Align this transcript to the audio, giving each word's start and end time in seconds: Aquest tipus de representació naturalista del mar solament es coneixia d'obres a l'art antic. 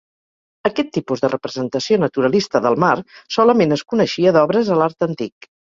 Aquest 0.69 0.89
tipus 0.95 1.21
de 1.25 1.29
representació 1.33 2.01
naturalista 2.05 2.63
del 2.67 2.81
mar 2.87 2.93
solament 3.39 3.79
es 3.79 3.87
coneixia 3.95 4.37
d'obres 4.41 4.75
a 4.79 4.83
l'art 4.83 5.11
antic. 5.13 5.55